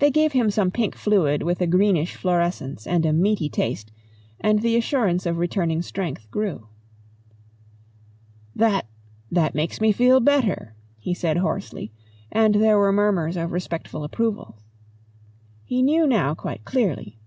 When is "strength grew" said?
5.82-6.66